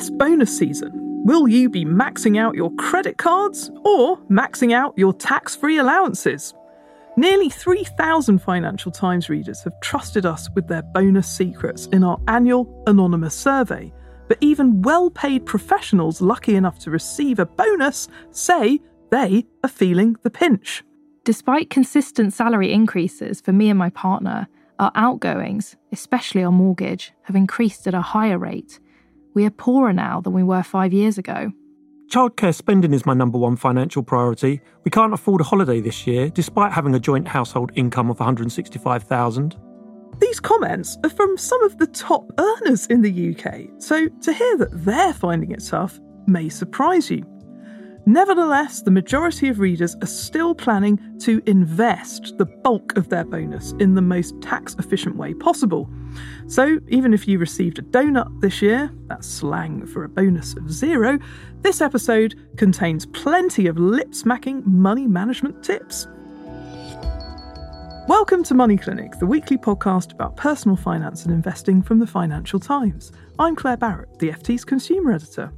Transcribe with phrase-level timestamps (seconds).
[0.00, 0.92] This bonus season,
[1.26, 6.54] will you be maxing out your credit cards or maxing out your tax free allowances?
[7.18, 12.82] Nearly 3,000 Financial Times readers have trusted us with their bonus secrets in our annual
[12.86, 13.92] anonymous survey.
[14.26, 18.80] But even well paid professionals lucky enough to receive a bonus say
[19.10, 20.82] they are feeling the pinch.
[21.24, 24.48] Despite consistent salary increases for me and my partner,
[24.78, 28.80] our outgoings, especially our mortgage, have increased at a higher rate.
[29.34, 31.52] We are poorer now than we were five years ago.
[32.10, 34.60] Childcare spending is my number one financial priority.
[34.84, 39.56] We can't afford a holiday this year, despite having a joint household income of 165,000.
[40.18, 44.56] These comments are from some of the top earners in the UK, so to hear
[44.58, 47.24] that they're finding it tough may surprise you.
[48.06, 53.72] Nevertheless, the majority of readers are still planning to invest the bulk of their bonus
[53.72, 55.88] in the most tax efficient way possible.
[56.46, 60.72] So, even if you received a donut this year, that's slang for a bonus of
[60.72, 61.18] zero,
[61.60, 66.06] this episode contains plenty of lip smacking money management tips.
[68.08, 72.58] Welcome to Money Clinic, the weekly podcast about personal finance and investing from the Financial
[72.58, 73.12] Times.
[73.38, 75.52] I'm Claer Barrett, the FT's consumer editor.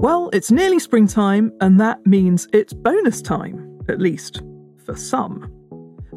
[0.00, 4.40] Well, it's nearly springtime, and that means it's bonus time, at least
[4.86, 5.52] for some.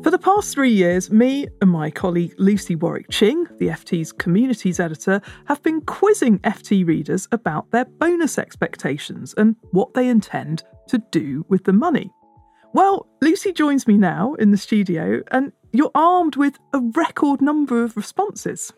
[0.01, 4.79] For the past three years, me and my colleague Lucy Warwick Ching, the FT's communities
[4.79, 11.03] editor, have been quizzing FT readers about their bonus expectations and what they intend to
[11.11, 12.09] do with the money.
[12.73, 17.83] Well, Lucy joins me now in the studio, and you're armed with a record number
[17.83, 18.71] of responses.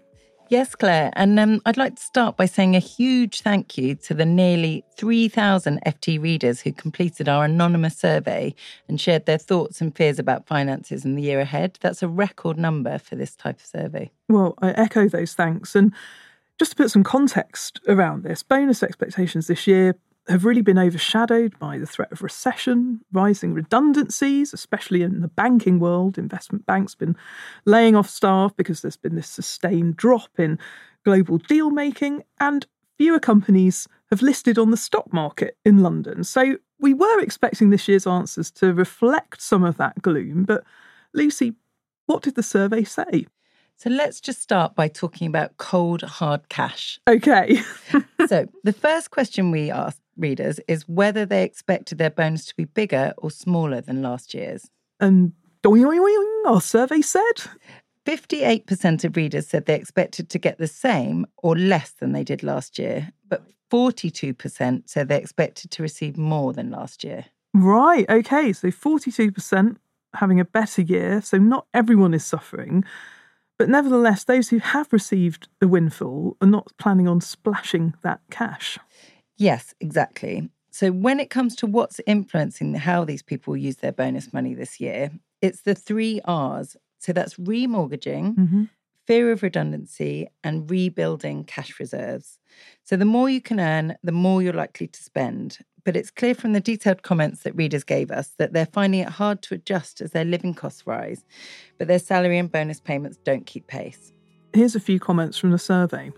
[0.48, 1.12] Yes, Claer.
[1.14, 4.84] And um, I'd like to start by saying a huge thank you to the nearly
[4.96, 8.54] 3,000 FT readers who completed our anonymous survey
[8.88, 11.80] and shared their thoughts and fears about finances in the year ahead.
[11.82, 14.12] That's a record number for this type of survey.
[14.30, 15.76] Well, I echo those thanks.
[15.76, 15.94] And
[16.60, 19.96] just to put some context around this, bonus expectations this year
[20.28, 25.80] have really been overshadowed by the threat of recession, rising redundancies, especially in the banking
[25.80, 26.18] world.
[26.18, 27.16] Investment banks been
[27.66, 30.58] laying off staff because there's been this sustained drop in
[31.04, 32.66] global deal making, and
[32.98, 36.24] fewer companies have listed on the stock market in London.
[36.24, 40.44] So we were expecting this year's answers to reflect some of that gloom.
[40.44, 40.64] But
[41.14, 41.54] Lucy,
[42.08, 43.28] what did the survey say?
[43.78, 47.00] So let's just start by talking about cold, hard cash.
[47.08, 47.60] Okay.
[48.28, 52.66] so the first question we asked readers is whether they expected their bonus to be
[52.66, 54.70] bigger or smaller than last year's.
[55.00, 55.34] And
[56.46, 57.42] our survey said
[58.06, 62.44] 58% of readers said they expected to get the same or less than they did
[62.44, 67.26] last year, but 42% said they expected to receive more than last year.
[67.54, 69.78] Right, okay, so 42%
[70.14, 72.86] having a better year, so not everyone is suffering.
[73.58, 78.78] But nevertheless, those who have received a windfall are not planning on splashing that cash.
[79.38, 80.50] Yes, exactly.
[80.72, 84.80] So when it comes to what's influencing how these people use their bonus money this
[84.80, 86.76] year, it's the three R's.
[87.00, 88.64] So that's remortgaging, mm-hmm.
[89.06, 92.40] fear of redundancy, and rebuilding cash reserves.
[92.84, 95.60] So the more you can earn, the more you're likely to spend.
[95.84, 99.10] But it's clear from the detailed comments that readers gave us that they're finding it
[99.10, 101.24] hard to adjust as their living costs rise,
[101.78, 104.12] but their salary and bonus payments don't keep pace.
[104.54, 106.12] Here's a few comments from the survey.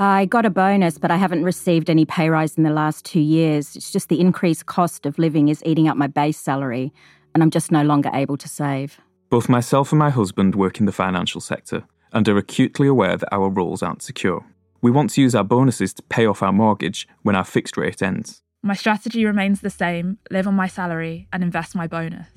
[0.00, 3.20] I got a bonus, but I haven't received any pay rise in the last two
[3.20, 3.74] years.
[3.74, 6.92] It's just the increased cost of living is eating up my base salary,
[7.34, 9.00] and I'm just no longer able to save.
[9.28, 13.32] Both myself and my husband work in the financial sector and are acutely aware that
[13.32, 14.44] our roles aren't secure.
[14.80, 18.00] We want to use our bonuses to pay off our mortgage when our fixed rate
[18.00, 18.40] ends.
[18.62, 22.28] My strategy remains the same live on my salary and invest my bonus.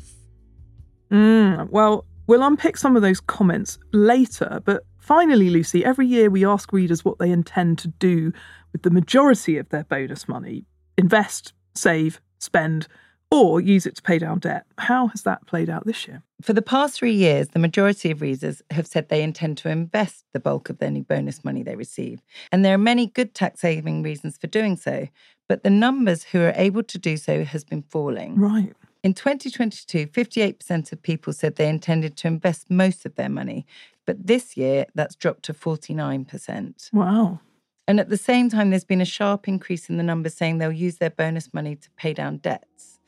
[1.12, 6.46] Mm, well, we'll unpick some of those comments later, but Finally, Lucy, every year we
[6.46, 8.32] ask readers what they intend to do
[8.72, 10.64] with the majority of their bonus money
[10.96, 12.88] invest, save, spend,
[13.32, 14.66] or use it to pay down debt.
[14.78, 16.22] How has that played out this year?
[16.42, 20.26] For the past three years, the majority of readers have said they intend to invest
[20.34, 22.22] the bulk of any bonus money they receive.
[22.52, 25.08] And there are many good tax saving reasons for doing so,
[25.48, 28.36] but the numbers who are able to do so has been falling.
[28.36, 28.74] Right.
[29.04, 33.66] In 2022, 58% of people said they intended to invest most of their money,
[34.06, 36.94] but this year, that's dropped to 49%.
[36.94, 37.40] Wow.
[37.88, 40.72] And at the same time, there's been a sharp increase in the numbers saying they'll
[40.72, 43.00] use their bonus money to pay down debts.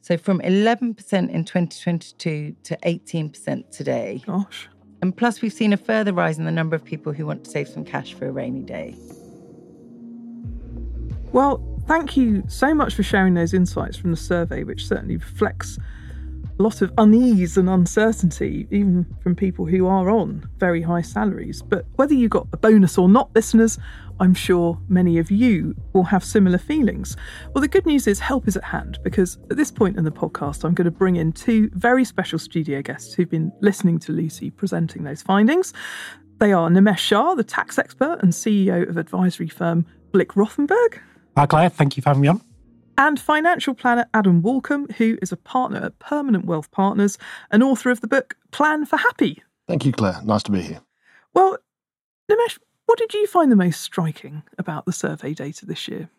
[0.00, 4.22] So from 11% in 2022 to 18% today.
[4.26, 4.68] Gosh.
[5.02, 7.50] And plus, we've seen a further rise in the number of people who want to
[7.50, 8.96] save some cash for a rainy day.
[11.32, 15.78] Well, thank you so much for sharing those insights from the survey, which certainly reflects
[16.58, 21.62] a lot of unease and uncertainty, even from people who are on very high salaries.
[21.62, 23.78] But whether you got a bonus or not, listeners,
[24.20, 27.16] I'm sure many of you will have similar feelings.
[27.54, 30.10] Well, the good news is help is at hand because at this point in the
[30.10, 34.12] podcast, I'm going to bring in two very special studio guests who've been listening to
[34.12, 35.72] Lucy presenting those findings.
[36.38, 41.00] They are Nimesh Shah, the tax expert and CEO of advisory firm Blick Rothenberg.
[41.40, 41.70] Hi, Claer.
[41.70, 42.42] Thank you for having me on
[42.98, 47.16] and financial planner Adam Walkom, who is a partner at Permanent Wealth Partners
[47.50, 49.42] and author of the book Plan for Happy.
[49.66, 50.20] Thank you, Claer.
[50.22, 50.82] Nice to be here.
[51.32, 51.56] Well,
[52.30, 56.10] Nimesh, what did you find the most striking about the survey data this year?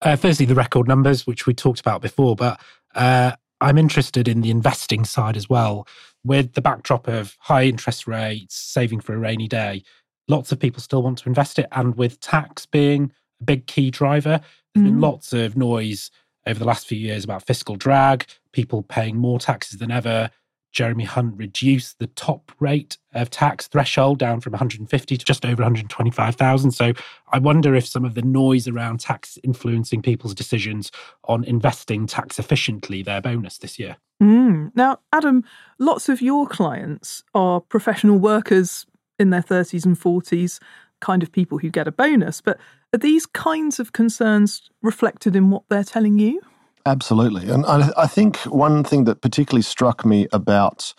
[0.00, 2.58] Uh, firstly, the record numbers, which we talked about before, but
[2.94, 5.86] uh, I'm interested in the investing side as well.
[6.24, 9.82] With the backdrop of high interest rates, saving for a rainy day,
[10.26, 11.66] lots of people still want to invest it.
[11.72, 13.12] And with tax being
[13.42, 14.40] a big key driver,
[14.74, 14.90] there's mm.
[14.90, 16.10] been lots of noise
[16.46, 20.30] over the last few years about fiscal drag, people paying more taxes than ever.
[20.72, 25.62] Jeremy Hunt reduced the top rate of tax threshold down from 150 to just over
[25.62, 26.70] 125,000.
[26.70, 26.92] So
[27.32, 30.92] I wonder if some of the noise around tax influencing people's decisions
[31.24, 33.96] on investing tax efficiently their bonus this year.
[34.22, 34.70] Mm.
[34.76, 35.44] Now, Adam,
[35.78, 38.86] lots of your clients are professional workers
[39.18, 40.60] in their 30s and 40s,
[41.00, 42.40] kind of people who get a bonus.
[42.40, 42.58] But
[42.92, 46.40] are these kinds of concerns reflected in what they're telling you?
[46.86, 47.50] Absolutely.
[47.50, 50.94] And I, I think one thing that particularly struck me about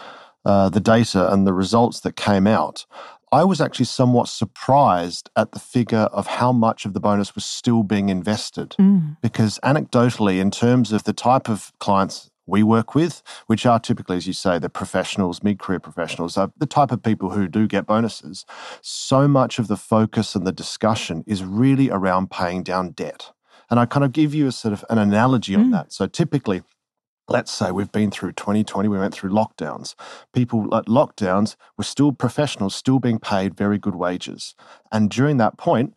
[0.45, 2.86] uh, the data and the results that came out,
[3.31, 7.45] I was actually somewhat surprised at the figure of how much of the bonus was
[7.45, 8.75] still being invested.
[8.80, 9.18] Mm.
[9.21, 14.17] Because anecdotally, in terms of the type of clients we work with, which are typically,
[14.17, 17.67] as you say, the professionals, mid career professionals, are the type of people who do
[17.67, 18.45] get bonuses.
[18.81, 23.31] So much of the focus and the discussion is really around paying down debt.
[23.69, 25.71] And I kind of give you a sort of an analogy on mm.
[25.71, 25.93] that.
[25.93, 26.63] So typically,
[27.29, 29.95] let's say we've been through 2020, we went through lockdowns.
[30.33, 34.55] People at lockdowns were still professionals, still being paid very good wages.
[34.91, 35.93] And during that point,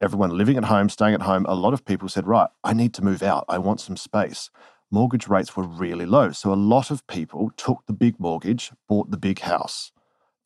[0.00, 2.94] everyone living at home, staying at home, a lot of people said, right, I need
[2.94, 3.44] to move out.
[3.48, 4.50] I want some space
[4.90, 6.32] mortgage rates were really low.
[6.32, 9.92] So a lot of people took the big mortgage, bought the big house.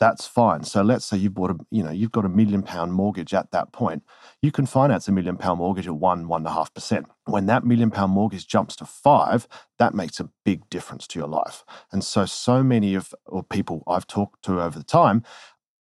[0.03, 0.65] That's fine.
[0.65, 3.53] So let's say you bought a, you know, you've got a million pound mortgage at
[3.53, 4.03] that point.
[4.41, 7.07] You can finance a million pound mortgage at one, one and a half percent.
[7.27, 9.47] When that million pound mortgage jumps to five,
[9.79, 11.65] that makes a big difference to your life.
[11.93, 15.23] And so, so many of or people I've talked to over the time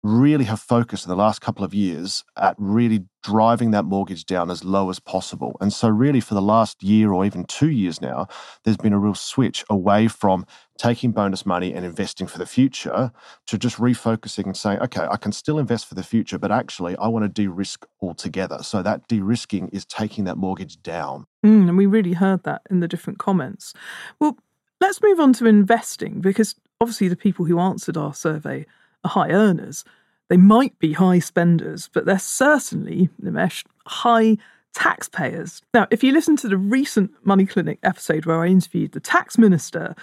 [0.02, 4.50] really have focused in the last couple of years at really driving that mortgage down
[4.50, 5.56] as low as possible.
[5.60, 8.26] And so, really, for the last year or even two years now,
[8.64, 10.44] there's been a real switch away from
[10.76, 13.12] taking bonus money and investing for the future
[13.46, 16.96] to just refocusing and saying, okay, I can still invest for the future, but actually,
[16.96, 18.62] I want to de risk altogether.
[18.62, 21.26] So, that de risking is taking that mortgage down.
[21.44, 23.72] Mm, and we really heard that in the different comments.
[24.18, 24.36] Well,
[24.80, 28.66] let's move on to investing because obviously, the people who answered our survey
[29.04, 29.84] high earners.
[30.28, 34.38] They might be high spenders, but they're certainly, Nimesh, high
[34.74, 35.62] taxpayers.
[35.74, 39.36] Now, if you listen to the recent Money Clinic episode where I interviewed the tax
[39.36, 39.94] minister,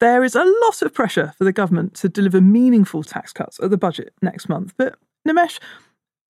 [0.00, 3.70] there is a lot of pressure for the government to deliver meaningful tax cuts at
[3.70, 4.74] the budget next month.
[4.76, 5.58] But, Nimesh,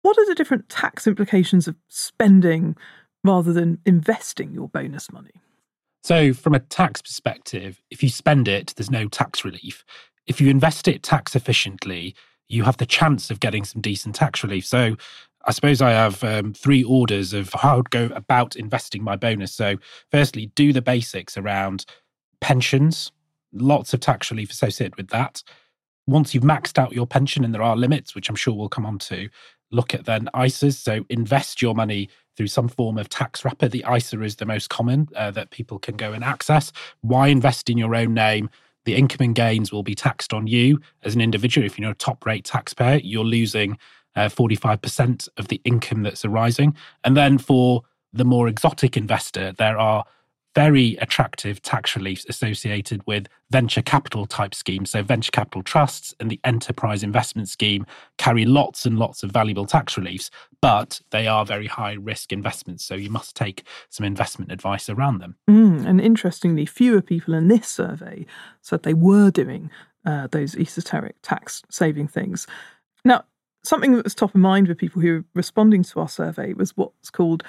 [0.03, 2.77] what are the different tax implications of spending
[3.25, 5.33] rather than investing your bonus money?
[6.03, 9.85] So, from a tax perspective, if you spend it, there's no tax relief
[10.31, 12.15] if you invest it tax efficiently,
[12.49, 14.65] you have the chance of getting some decent tax relief.
[14.65, 14.95] So
[15.45, 19.53] I suppose I have um, three orders of how I'd go about investing my bonus.
[19.53, 19.77] So,
[20.13, 21.85] firstly, do the basics around
[22.41, 23.11] pensions,
[23.53, 25.43] lots of tax relief associated with that.
[26.07, 28.87] Once you've maxed out your pension, and there are limits, which I'm sure we'll come
[28.87, 29.29] on to,
[29.73, 30.75] look at then ISAs.
[30.75, 33.67] So, invest your money through some form of tax wrapper.
[33.67, 36.71] The ISA is the most common uh, that people can go and access.
[37.01, 38.49] Why invest in your own name?
[38.85, 41.67] The income and gains will be taxed on you as an individual.
[41.67, 43.79] If you're a top rate taxpayer, you're losing
[44.17, 46.75] uh, 45% of the income that's arising.
[47.05, 47.83] And then for
[48.13, 50.05] the more exotic investor, there are
[50.55, 54.91] very attractive tax reliefs associated with venture capital type schemes.
[54.91, 57.87] So, venture capital trusts and the enterprise investment scheme
[58.19, 60.31] carry lots and lots of valuable tax reliefs,
[60.61, 62.85] but they are very high risk investments.
[62.85, 65.37] So, you must take some investment advice around them.
[65.49, 68.27] Mm, and interestingly, fewer people in this survey
[68.61, 69.71] said they were doing
[70.05, 72.47] uh, those esoteric tax saving things.
[73.05, 73.25] Now,
[73.63, 76.77] something that was top of mind with people who were responding to our survey was
[76.77, 77.45] what's called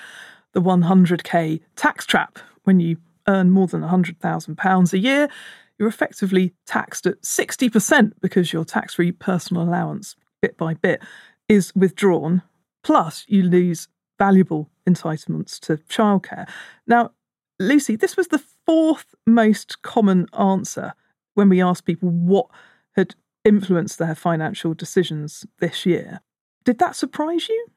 [0.53, 5.29] the 100k tax trap, when you earn more than £100,000 a year,
[5.77, 11.01] you're effectively taxed at 60% because your tax free personal allowance, bit by bit,
[11.49, 12.43] is withdrawn.
[12.83, 13.87] Plus, you lose
[14.19, 16.47] valuable entitlements to childcare.
[16.85, 17.11] Now,
[17.59, 20.93] Lucy, this was the fourth most common answer
[21.33, 22.47] when we asked people what
[22.95, 26.21] had influenced their financial decisions this year.
[26.63, 27.67] Did that surprise you?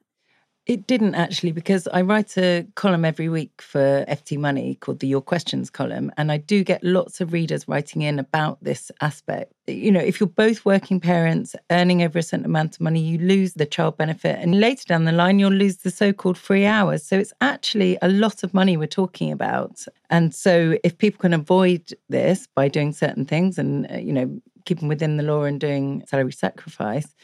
[0.65, 5.07] It didn't actually, because I write a column every week for FT Money called the
[5.07, 6.11] Your Questions column.
[6.17, 9.53] And I do get lots of readers writing in about this aspect.
[9.67, 13.19] You know, if you're both working parents earning over a certain amount of money, you
[13.19, 14.39] lose the child benefit.
[14.39, 17.03] And later down the line, you'll lose the so called free hours.
[17.03, 19.85] So it's actually a lot of money we're talking about.
[20.09, 24.41] And so if people can avoid this by doing certain things and, uh, you know,
[24.65, 27.15] keeping within the law and doing salary sacrifice,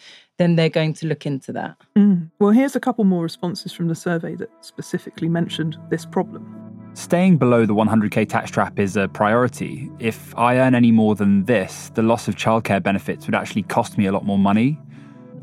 [0.42, 1.78] then they're going to look into that.
[1.96, 2.32] Mm.
[2.40, 6.58] Well, here's a couple more responses from the survey that specifically mentioned this problem.
[6.94, 9.90] Staying below the 100k tax trap is a priority.
[10.00, 13.98] If I earn any more than this, the loss of childcare benefits would actually cost
[13.98, 14.80] me a lot more money.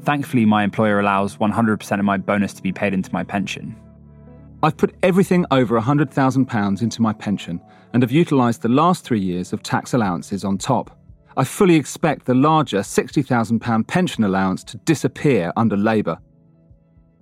[0.02, 3.76] Thankfully, my employer allows 100% of my bonus to be paid into my pension.
[4.62, 7.60] I've put everything over £100,000 into my pension
[7.92, 10.97] and have utilised the last three years of tax allowances on top.
[11.38, 16.18] I fully expect the larger £60,000 pension allowance to disappear under Labour.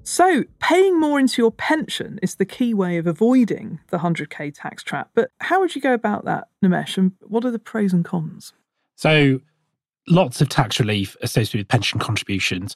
[0.04, 4.82] So, paying more into your pension is the key way of avoiding the 100k tax
[4.82, 5.10] trap.
[5.14, 6.96] But how would you go about that, Nimesh?
[6.96, 8.54] And what are the pros and cons?
[8.94, 9.40] So,
[10.08, 12.74] lots of tax relief associated with pension contributions.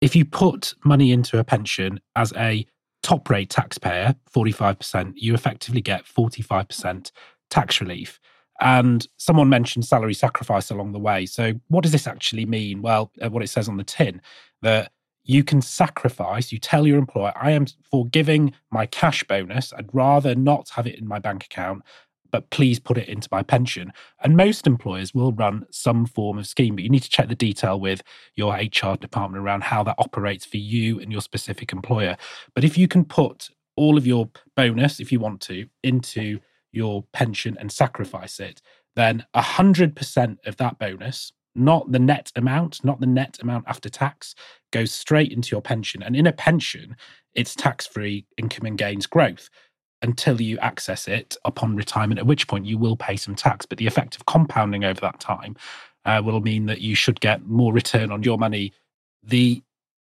[0.00, 2.66] If you put money into a pension as a
[3.02, 7.10] top rate taxpayer, 45%, you effectively get 45%
[7.50, 8.18] tax relief.
[8.60, 11.26] And someone mentioned salary sacrifice along the way.
[11.26, 12.82] So, what does this actually mean?
[12.82, 14.20] Well, uh, what it says on the tin
[14.62, 14.92] that
[15.24, 19.72] you can sacrifice, you tell your employer, I am forgiving my cash bonus.
[19.72, 21.82] I'd rather not have it in my bank account,
[22.30, 23.92] but please put it into my pension.
[24.22, 27.34] And most employers will run some form of scheme, but you need to check the
[27.34, 28.02] detail with
[28.34, 32.16] your HR department around how that operates for you and your specific employer.
[32.54, 36.40] But if you can put all of your bonus, if you want to, into
[36.72, 38.60] your pension and sacrifice it,
[38.96, 44.34] then 100% of that bonus, not the net amount, not the net amount after tax,
[44.72, 46.02] goes straight into your pension.
[46.02, 46.96] And in a pension,
[47.34, 49.48] it's tax free income and gains growth
[50.02, 53.66] until you access it upon retirement, at which point you will pay some tax.
[53.66, 55.56] But the effect of compounding over that time
[56.04, 58.72] uh, will mean that you should get more return on your money.
[59.22, 59.62] The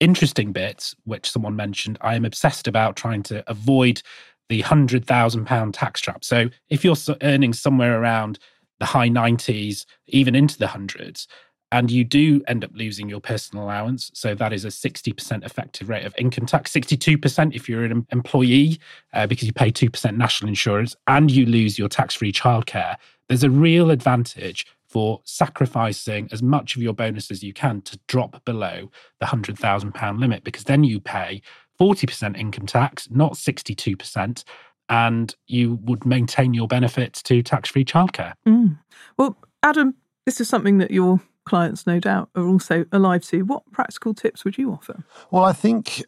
[0.00, 4.02] interesting bit, which someone mentioned, I am obsessed about trying to avoid
[4.48, 6.24] the £100,000 tax trap.
[6.24, 8.38] So if you're earning somewhere around
[8.78, 11.26] the high 90s, even into the hundreds,
[11.72, 14.10] and you do end up losing your personal allowance.
[14.14, 18.78] So that is a 60% effective rate of income tax, 62% if you're an employee,
[19.12, 22.96] uh, because you pay 2% national insurance and you lose your tax free childcare.
[23.28, 27.98] There's a real advantage for sacrificing as much of your bonus as you can to
[28.06, 31.42] drop below the £100,000 limit, because then you pay
[31.78, 34.44] 40% income tax, not 62%,
[34.88, 38.34] and you would maintain your benefits to tax free childcare.
[38.46, 38.78] Mm.
[39.16, 43.42] Well, Adam, this is something that your clients, no doubt, are also alive to.
[43.42, 45.04] What practical tips would you offer?
[45.30, 46.04] Well, I think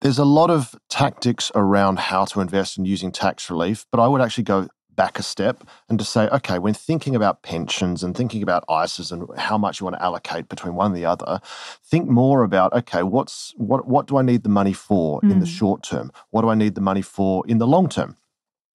[0.00, 4.06] there's a lot of tactics around how to invest in using tax relief, but I
[4.06, 8.16] would actually go back a step and to say, okay, when thinking about pensions and
[8.16, 11.40] thinking about ISAs and how much you want to allocate between one and the other,
[11.84, 15.30] think more about, okay, what's what what do I need the money for mm.
[15.30, 15.52] in the hmm.
[15.52, 16.10] short term?
[16.30, 18.16] What do I need the money for in the long term?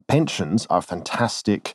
[0.07, 1.73] Pensions are fantastic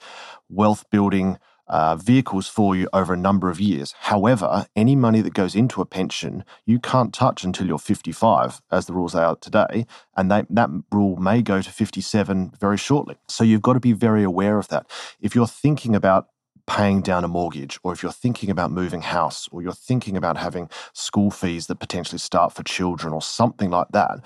[0.48, 1.38] wealth building
[1.68, 3.94] uh, vehicles for you over a number of years.
[4.00, 8.86] However, any money that goes into a pension, you can't touch until you're 55, as
[8.86, 9.86] the rules are today.
[10.16, 13.16] And they, that rule may go to 57 very shortly.
[13.28, 14.86] So you've got to be very aware of that.
[15.20, 16.28] If you're thinking about
[16.66, 20.36] paying down a mortgage, or if you're thinking about moving house, or you're thinking about
[20.36, 24.20] having school fees that potentially start for children, or something like that,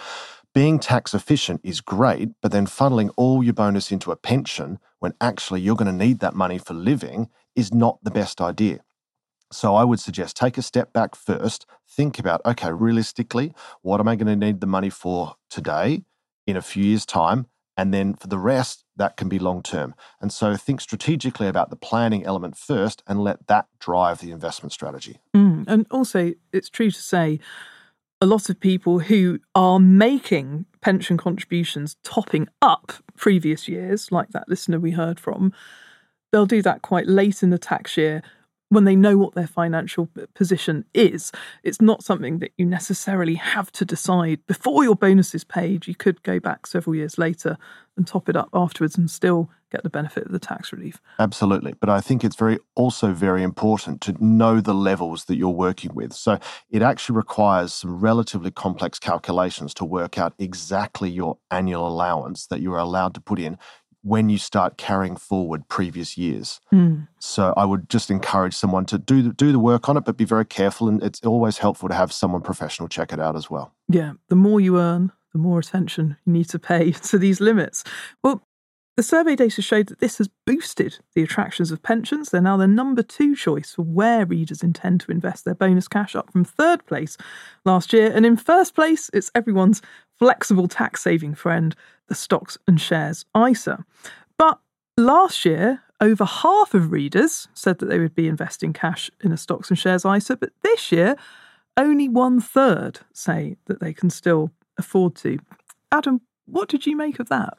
[0.54, 5.14] being tax efficient is great, but then funneling all your bonus into a pension when
[5.20, 8.80] actually you're going to need that money for living is not the best idea.
[9.50, 14.08] So I would suggest take a step back first, think about okay, realistically, what am
[14.08, 16.04] I going to need the money for today,
[16.46, 19.94] in a few years' time, and then for the rest, that can be long term.
[20.20, 24.72] And so think strategically about the planning element first and let that drive the investment
[24.72, 25.20] strategy.
[25.34, 27.40] Mm, and also, it's true to say
[28.22, 34.48] a lot of people who are making pension contributions topping up previous years, like that
[34.48, 35.52] listener we heard from,
[36.30, 38.22] they'll do that quite late in the tax year
[38.72, 41.30] when they know what their financial position is.
[41.62, 45.86] It's not something that you necessarily have to decide before your bonus is paid.
[45.86, 47.58] You could go back several years later
[47.98, 51.00] and top it up afterwards and still get the benefit of the tax relief.
[51.18, 51.74] Absolutely.
[51.78, 55.94] But I think it's very also very important to know the levels that you're working
[55.94, 56.14] with.
[56.14, 56.38] So
[56.70, 62.60] it actually requires some relatively complex calculations to work out exactly your annual allowance that
[62.60, 63.58] you're allowed to put in
[64.02, 66.60] when you start carrying forward previous years.
[66.72, 67.08] Mm.
[67.18, 70.16] So I would just encourage someone to do the, do the work on it, but
[70.16, 70.88] be very careful.
[70.88, 73.72] And it's always helpful to have someone professional check it out as well.
[73.88, 77.84] Yeah, the more you earn, the more attention you need to pay to these limits.
[78.22, 78.46] Well,
[78.96, 82.28] the survey data showed that this has boosted the attractions of pensions.
[82.28, 86.14] They're now the number two choice for where readers intend to invest their bonus cash,
[86.14, 87.16] up from third place
[87.64, 88.12] last year.
[88.14, 89.80] And in first place, it's everyone's
[90.18, 91.74] flexible tax saving friend,
[92.08, 93.84] the stocks and shares ISA.
[94.36, 94.58] But
[94.98, 99.36] last year, over half of readers said that they would be investing cash in a
[99.38, 100.36] stocks and shares ISA.
[100.36, 101.16] But this year,
[101.78, 105.38] only one third say that they can still afford to.
[105.90, 107.54] Adam, what did you make of that?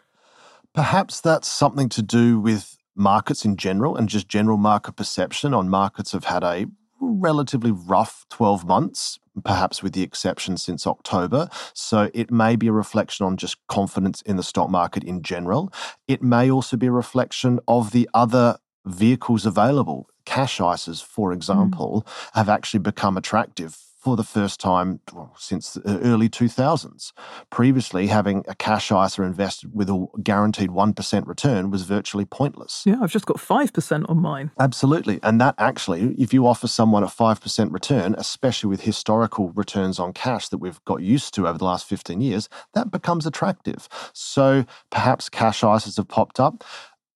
[0.73, 5.69] Perhaps that's something to do with markets in general and just general market perception on
[5.69, 6.65] markets have had a
[6.99, 11.49] relatively rough 12 months, perhaps with the exception since October.
[11.73, 15.71] So it may be a reflection on just confidence in the stock market in general.
[16.07, 20.07] It may also be a reflection of the other vehicles available.
[20.25, 22.29] Cash ISAs, for example, mm.
[22.33, 27.13] have actually become attractive for the first time well, since the uh, early 2000s.
[27.49, 32.83] Previously, having a cash ISA invested with a guaranteed 1% return was virtually pointless.
[32.85, 34.51] Yeah, I've just got 5% on mine.
[34.59, 35.19] Absolutely.
[35.23, 40.11] And that actually, if you offer someone a 5% return, especially with historical returns on
[40.11, 43.87] cash that we've got used to over the last 15 years, that becomes attractive.
[44.11, 46.63] So perhaps cash ISAs have popped up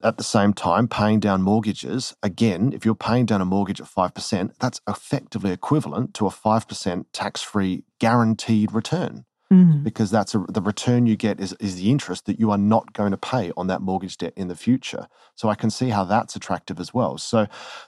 [0.02, 2.16] at the same time paying down mortgages.
[2.24, 7.06] Again, if you're paying down a mortgage at 5%, that's effectively equivalent to a 5%
[7.14, 9.84] tax free guaranteed return mm.
[9.84, 12.94] because that's a, the return you get is, is the interest that you are not
[12.94, 15.08] going to pay on that mortgage debt in the future.
[15.36, 17.18] So I can see how that's attractive as well.
[17.18, 17.48] So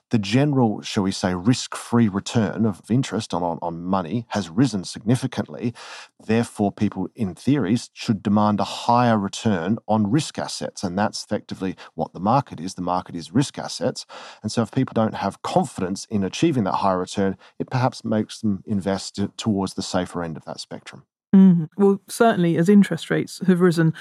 [0.09, 4.49] the general, shall we say, risk free return of interest on, on, on money has
[4.49, 5.73] risen significantly.
[6.23, 10.83] Therefore, people in theories should demand a higher return on risk assets.
[10.83, 12.75] And that's effectively what the market is.
[12.75, 14.05] The market is risk assets.
[14.41, 18.39] And so if people don't have confidence in achieving that higher return, it perhaps makes
[18.41, 21.03] them invest towards the safer end of that spectrum.
[21.35, 21.70] Mm.
[21.77, 23.94] Well, certainly, as interest rates have risen,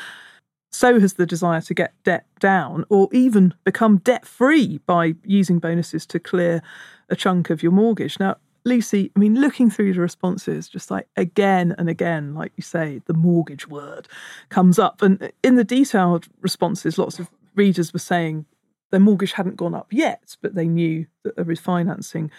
[0.70, 5.58] so has the desire to get debt down or even become debt free by using
[5.58, 6.62] bonuses to clear
[7.08, 8.18] a chunk of your mortgage.
[8.20, 12.62] Now, Lucy, I mean, looking through the responses, just like again and again, like you
[12.62, 14.08] say, the mortgage word
[14.50, 15.00] comes up.
[15.00, 18.44] And in the detailed responses, lots of readers were saying
[18.90, 22.30] their mortgage hadn't gone up yet, but they knew that a refinancing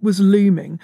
[0.00, 0.80] was looming.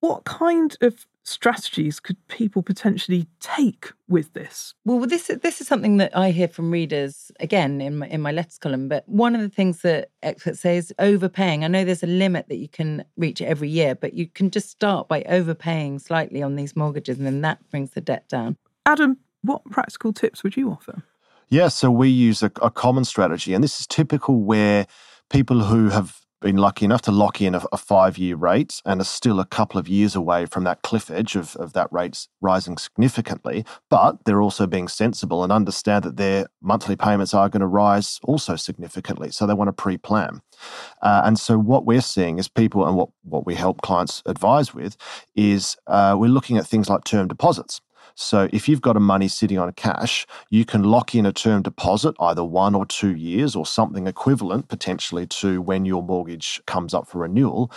[0.00, 4.74] What kind of strategies could people potentially take with this?
[4.84, 8.32] Well, this this is something that I hear from readers again in my in my
[8.32, 8.88] letters column.
[8.88, 11.64] But one of the things that experts say is overpaying.
[11.64, 14.70] I know there's a limit that you can reach every year, but you can just
[14.70, 18.56] start by overpaying slightly on these mortgages, and then that brings the debt down.
[18.86, 21.02] Adam, what practical tips would you offer?
[21.48, 24.86] Yeah, so we use a, a common strategy, and this is typical where
[25.28, 29.00] people who have been lucky enough to lock in a, a five year rate and
[29.00, 32.28] are still a couple of years away from that cliff edge of, of that rate
[32.40, 33.64] rising significantly.
[33.88, 38.20] But they're also being sensible and understand that their monthly payments are going to rise
[38.22, 39.30] also significantly.
[39.30, 40.40] So they want to pre plan.
[41.02, 44.74] Uh, and so what we're seeing is people, and what, what we help clients advise
[44.74, 44.96] with,
[45.34, 47.80] is uh, we're looking at things like term deposits.
[48.18, 51.62] So if you've got a money sitting on cash, you can lock in a term
[51.62, 56.94] deposit, either one or two years or something equivalent potentially to when your mortgage comes
[56.94, 57.70] up for renewal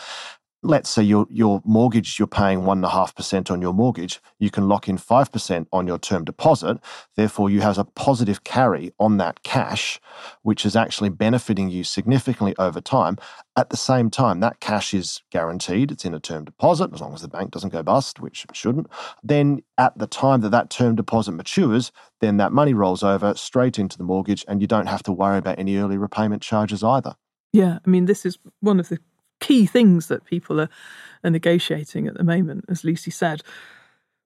[0.61, 4.19] let's say your your mortgage you're paying one and a half percent on your mortgage
[4.39, 6.79] you can lock in five percent on your term deposit.
[7.15, 9.99] Therefore you have a positive carry on that cash
[10.41, 13.17] which is actually benefiting you significantly over time.
[13.55, 15.91] At the same time that cash is guaranteed.
[15.91, 18.55] It's in a term deposit as long as the bank doesn't go bust which it
[18.55, 18.87] shouldn't.
[19.23, 23.79] Then at the time that that term deposit matures then that money rolls over straight
[23.79, 27.15] into the mortgage and you don't have to worry about any early repayment charges either.
[27.51, 28.99] Yeah, I mean, this is one of the
[29.39, 30.69] key things that people are,
[31.23, 33.41] are negotiating at the moment, as Lucy said.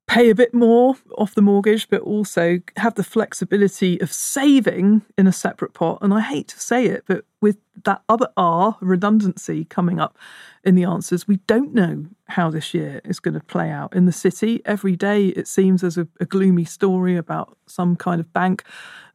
[0.06, 5.28] Pay a bit more off the mortgage, but also have the flexibility of saving in
[5.28, 6.00] a separate pot.
[6.02, 10.18] And I hate to say it, but with that other R, redundancy, coming up
[10.66, 14.06] in the answers, we don't know how this year is going to play out in
[14.06, 14.62] the city.
[14.66, 18.66] Every day, it seems there's a, a gloomy story about some kind of bank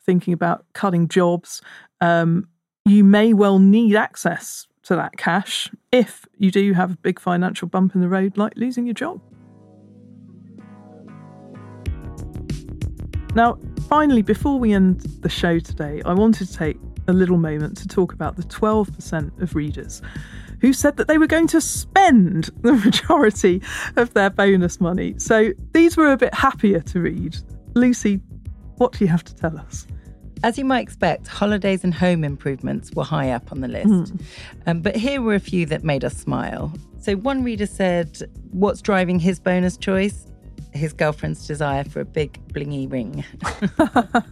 [0.00, 1.60] thinking about cutting jobs.
[2.00, 2.48] Um,
[2.86, 7.68] you may well need access to that cash if you do have a big financial
[7.68, 9.20] bump in the road, like losing your job.
[13.34, 17.76] Now, finally, before we end the show today, I wanted to take a little moment
[17.78, 20.02] to talk about the 12% of readers
[20.60, 23.62] who said that they were going to spend the majority
[23.96, 25.14] of their bonus money.
[25.18, 27.36] So these were a bit happier to read.
[27.74, 28.20] Lucy,
[28.76, 29.86] what do you have to tell us?
[30.42, 33.88] As you might expect, holidays and home improvements were high up on the list.
[33.88, 34.22] Mm.
[34.66, 36.72] Um, but here were a few that made us smile.
[37.00, 40.26] So one reader said, What's driving his bonus choice?
[40.72, 43.24] His girlfriend's desire for a big blingy ring.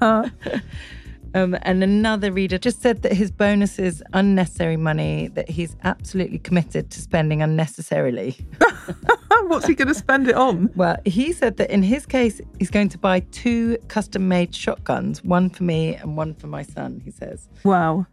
[1.36, 6.38] um, and another reader just said that his bonus is unnecessary money that he's absolutely
[6.38, 8.38] committed to spending unnecessarily.
[9.42, 10.70] What's he going to spend it on?
[10.74, 15.22] Well, he said that in his case, he's going to buy two custom made shotguns,
[15.22, 17.48] one for me and one for my son, he says.
[17.64, 18.06] Wow.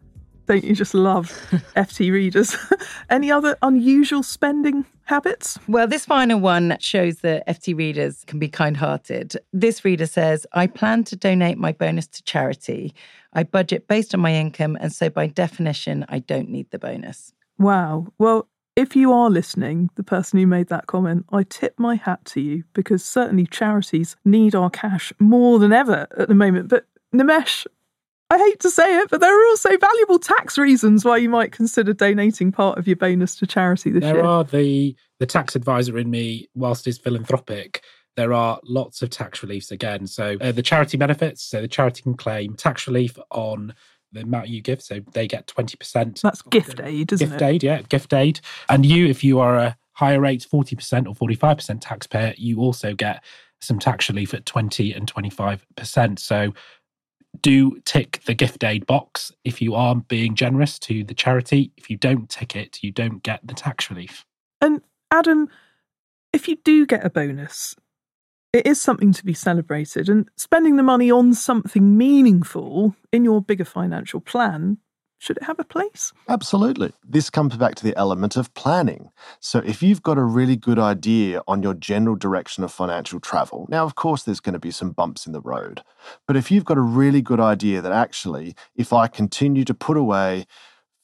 [0.46, 1.30] Don't you just love
[1.76, 2.56] FT readers?
[3.10, 5.58] Any other unusual spending habits?
[5.68, 9.36] Well, this final one shows that FT readers can be kind hearted.
[9.54, 12.94] This reader says, I plan to donate my bonus to charity.
[13.34, 17.34] I budget based on my income, and so by definition, I don't need the bonus.
[17.58, 18.08] Wow.
[18.18, 22.26] Well, if you are listening, the person who made that comment, I tip my hat
[22.26, 26.70] to you because certainly charities need our cash more than ever at the moment.
[26.70, 27.68] But Nimesh,
[28.34, 31.52] I hate to say it, but there are also valuable tax reasons why you might
[31.52, 34.24] consider donating part of your bonus to charity this there year.
[34.24, 37.84] There are the the tax advisor in me, whilst is philanthropic.
[38.16, 40.08] There are lots of tax reliefs again.
[40.08, 41.44] So uh, the charity benefits.
[41.44, 43.76] So the charity can claim tax relief on
[44.12, 44.82] the amount you give.
[44.82, 46.22] So they get twenty percent.
[46.24, 47.40] That's gift aid, isn't gift it?
[47.40, 48.40] Gift aid, yeah, gift aid.
[48.68, 52.34] And you, if you are a higher rate, forty percent or forty five percent taxpayer,
[52.38, 53.24] you also get
[53.62, 56.20] some tax relief at twenty and twenty five percent.
[56.20, 56.54] So
[57.44, 61.72] do tick the gift aid box if you are being generous to the charity.
[61.78, 64.26] If you don't tick it, you don't get the tax relief.
[64.60, 65.50] And Adam,
[66.32, 67.76] if you do get a bonus,
[68.54, 73.42] it is something to be celebrated, and spending the money on something meaningful in your
[73.42, 74.78] bigger financial plan
[75.24, 76.12] should it have a place?
[76.28, 76.92] Absolutely.
[77.08, 79.10] This comes back to the element of planning.
[79.40, 83.66] So, if you've got a really good idea on your general direction of financial travel,
[83.70, 85.82] now, of course, there's going to be some bumps in the road.
[86.28, 89.96] But if you've got a really good idea that actually, if I continue to put
[89.96, 90.46] away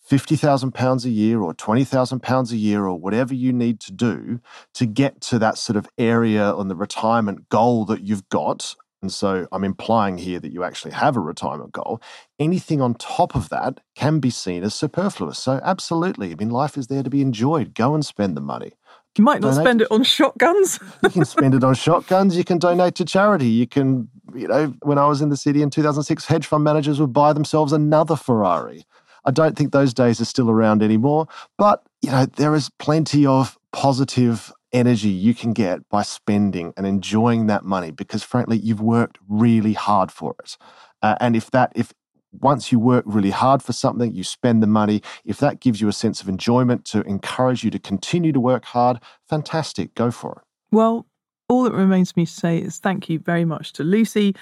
[0.09, 4.41] £50,000 a year or £20,000 a year or whatever you need to do
[4.73, 9.13] to get to that sort of area on the retirement goal that you've got, and
[9.13, 12.01] so I'm implying here that you actually have a retirement goal.
[12.37, 15.39] Anything on top of that can be seen as superfluous.
[15.39, 16.31] So, absolutely.
[16.31, 17.73] I mean, life is there to be enjoyed.
[17.73, 18.73] Go and spend the money.
[19.17, 20.79] You might not donate spend it on shotguns.
[21.03, 22.37] you can spend it on shotguns.
[22.37, 23.47] You can donate to charity.
[23.47, 26.99] You can, you know, when I was in the city in 2006, hedge fund managers
[26.99, 28.85] would buy themselves another Ferrari.
[29.25, 31.27] I don't think those days are still around anymore.
[31.57, 36.85] But, you know, there is plenty of positive energy you can get by spending and
[36.85, 40.57] enjoying that money because frankly you've worked really hard for it
[41.01, 41.91] uh, and if that if
[42.31, 45.87] once you work really hard for something you spend the money if that gives you
[45.87, 50.33] a sense of enjoyment to encourage you to continue to work hard fantastic go for
[50.33, 51.07] it well
[51.47, 54.35] all that remains for me to say is thank you very much to lucy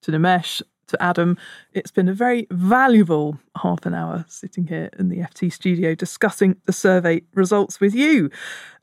[0.00, 1.36] to nimesh to Adam.
[1.72, 6.56] It's been a very valuable half an hour sitting here in the FT studio discussing
[6.66, 8.30] the survey results with you.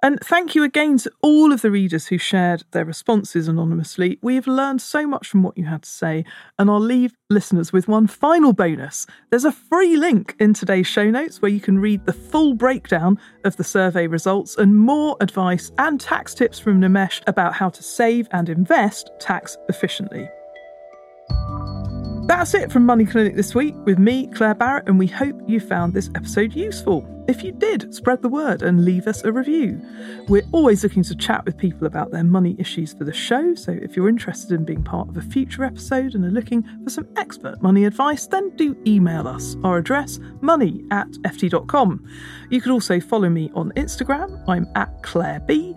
[0.02, 4.20] And thank you again to all of the readers who shared their responses anonymously.
[4.22, 6.26] We have learned so much from what you had to say,
[6.60, 9.08] and I'll leave listeners with one final bonus.
[9.30, 13.18] There's a free link in today's show notes where you can read the full breakdown
[13.46, 17.82] of the survey results and more advice and tax tips from Nimesh about how to
[17.82, 20.28] save and invest tax efficiently.
[22.26, 25.60] That's it from Money Clinic this week with me, Claer Barrett, and we hope you
[25.60, 27.06] found this episode useful.
[27.28, 29.82] If you did, spread the word and leave us a review.
[30.30, 33.74] We're always looking to chat with people about their money issues for the show, so
[33.74, 37.08] if you're interested in being part of a future episode and are looking for some
[37.18, 39.58] expert money advice, then do email us.
[39.66, 42.08] Our address, money at ft.com.
[42.50, 44.44] You could also follow me on Instagram.
[44.48, 45.76] I'm at Claer B.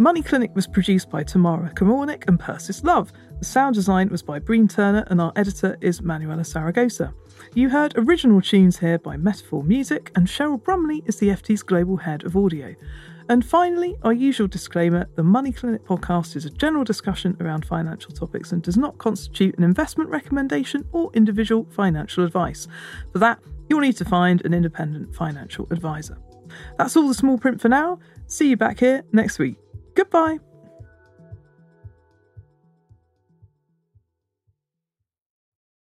[0.00, 3.12] Money Clinic was produced by Tamara Kormornick and Persis Love.
[3.38, 7.14] The sound design was by Breen Turner, and our editor is Manuela Saragosa.
[7.54, 11.98] You heard original tunes here by Metaphor Music, and Cheryl Brumley is the FT's global
[11.98, 12.74] head of audio.
[13.28, 18.10] And finally, our usual disclaimer the Money Clinic podcast is a general discussion around financial
[18.10, 22.66] topics and does not constitute an investment recommendation or individual financial advice.
[23.12, 26.18] For that, you'll need to find an independent financial advisor.
[26.76, 28.00] That's all the small print for now.
[28.26, 29.58] See you back here next week.
[29.94, 30.38] Goodbye.